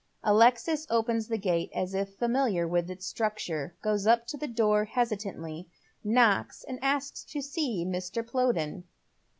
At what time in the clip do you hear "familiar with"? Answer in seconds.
2.15-2.89